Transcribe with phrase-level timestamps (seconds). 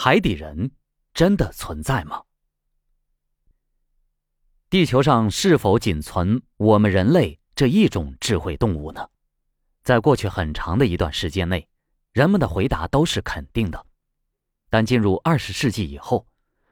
[0.00, 0.70] 海底人
[1.12, 2.22] 真的存在吗？
[4.70, 9.08] 地球上是否仅存我们人类这一种智慧动物呢？
[9.82, 11.68] 在过去很长的一段时间内，
[12.12, 13.86] 人们的回答都是肯定的。
[14.70, 16.28] 但进入二十世纪以后，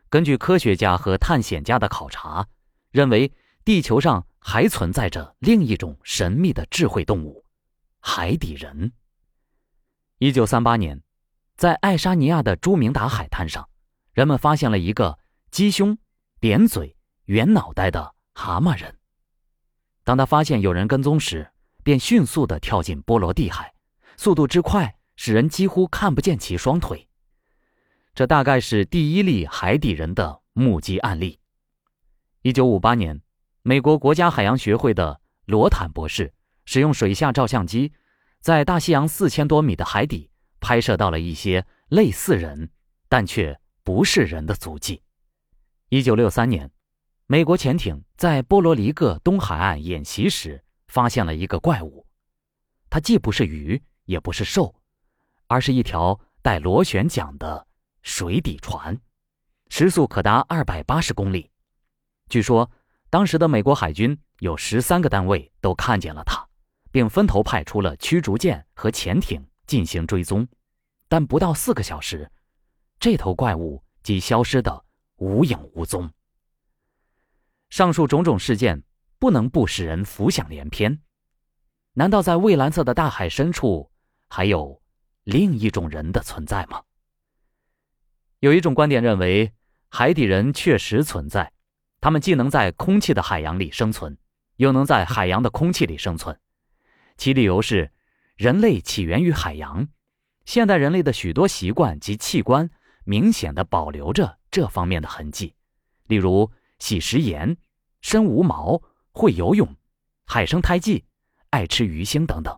[0.09, 2.47] 根据科学家和探险家的考察，
[2.93, 3.33] 认为
[3.65, 7.45] 地球上还存在着另一种神秘的智慧动物——
[7.99, 8.93] 海底人。
[10.19, 11.03] 一九三八年，
[11.57, 13.69] 在爱沙尼亚的朱明达海滩上，
[14.13, 15.19] 人们发现了一个
[15.51, 15.99] 鸡胸、
[16.39, 16.95] 扁嘴。
[17.27, 18.99] 圆脑袋的蛤蟆人，
[20.05, 21.51] 当他发现有人跟踪时，
[21.83, 23.75] 便迅速地跳进波罗的海，
[24.17, 27.09] 速度之快使人几乎看不见其双腿。
[28.15, 31.41] 这大概是第一例海底人的目击案例。
[32.43, 33.21] 一九五八年，
[33.63, 36.33] 美国国家海洋学会的罗坦博士
[36.65, 37.93] 使用水下照相机，
[38.41, 40.31] 在大西洋四千多米的海底
[40.67, 42.69] 拍摄到了一些类似人，
[43.09, 45.01] 但却不是人的足迹。
[45.91, 46.69] 一九六三年。
[47.29, 52.05] 美国潜艇在波罗尼各东海岸演习时，发现了一个怪物。
[52.91, 54.75] 它既不是鱼，也不是兽，
[55.47, 57.65] 而是一条带螺旋桨的
[58.03, 59.01] 水底船，
[59.69, 61.49] 时速可达二百八十公里。
[62.29, 62.69] 据说，
[63.09, 66.45] 当时的美国海军有十三个单位都看见了它，
[66.91, 70.47] 并分头派出了驱逐舰和潜艇进行追踪。
[71.09, 72.31] 但不到四个小时，
[72.99, 74.85] 这头怪物即消失的
[75.17, 76.11] 无影无踪。
[77.69, 78.83] 上述种种事件
[79.19, 81.03] 不能不使人浮想联翩。
[81.95, 83.91] 难道在蔚蓝色的大海深处，
[84.29, 84.83] 还有
[85.25, 86.83] 另一种人的存在吗？
[88.41, 89.53] 有一种观点认为，
[89.89, 91.53] 海底人确实存在，
[92.01, 94.19] 他们既能在空气的海洋里生存，
[94.57, 96.39] 又能在海洋的空气里生存。
[97.17, 97.91] 其理由是，
[98.37, 99.89] 人类起源于海洋，
[100.47, 102.71] 现代人类的许多习惯及器官
[103.05, 105.55] 明显的保留着这方面的痕迹，
[106.07, 106.51] 例如。
[106.79, 107.57] 喜食盐，
[108.03, 109.75] 身无毛，会游泳，
[110.27, 111.07] 海生胎记，
[111.49, 112.55] 爱吃鱼腥等等，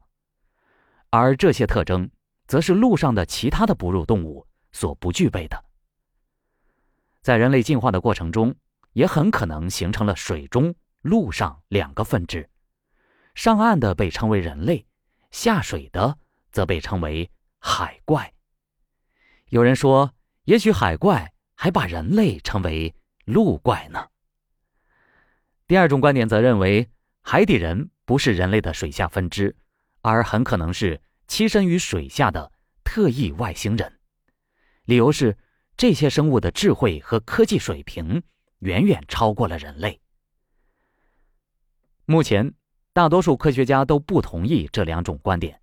[1.10, 2.10] 而这些特征，
[2.48, 5.64] 则是陆上的其他的哺乳动物所不具备的。
[7.22, 8.52] 在人类进化的过程中，
[8.92, 12.50] 也很可能形成了水中、陆上两个分支，
[13.36, 14.84] 上岸的被称为人类，
[15.30, 16.18] 下水的
[16.50, 18.32] 则被称为海怪。
[19.48, 20.14] 有人说，
[20.44, 22.94] 也许海怪还把人类称为。
[23.24, 24.08] 陆怪呢？
[25.66, 26.88] 第二种观点则认为，
[27.20, 29.54] 海底人不是人类的水下分支，
[30.00, 32.50] 而很可能是栖身于水下的
[32.82, 34.00] 特异外星人。
[34.84, 35.36] 理由是，
[35.76, 38.22] 这些生物的智慧和科技水平
[38.60, 40.00] 远远超过了人类。
[42.06, 42.54] 目前，
[42.94, 45.60] 大多数科学家都不同意这两种观点。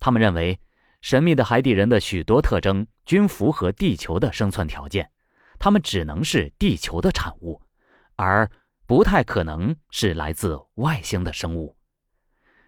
[0.00, 0.58] 他们认为，
[1.02, 5.10] 神秘的海底人的许多特征均符合地球的生存条件。
[5.58, 7.60] 他们只能是地球的产物，
[8.16, 8.50] 而
[8.86, 11.76] 不太可能是来自外星的生物。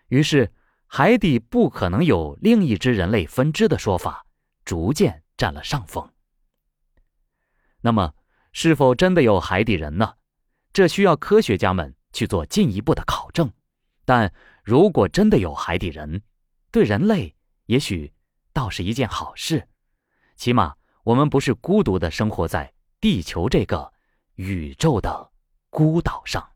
[0.09, 0.53] 于是，
[0.87, 4.25] 海底不可能有另一只人类分支的说法
[4.65, 6.09] 逐渐占了上风。
[7.81, 8.15] 那么，
[8.53, 10.15] 是否真的有海底人呢？
[10.73, 13.53] 这需要科学家们去做进一步的考证。
[14.05, 16.23] 但如果真的有海底人，
[16.71, 17.35] 对人类
[17.67, 18.13] 也许
[18.55, 19.69] 倒是一件好事，
[20.37, 22.73] 起码我们不是孤独的生活在。
[23.01, 23.93] 地球这个
[24.37, 25.31] 宇宙的
[25.69, 26.54] 孤岛上。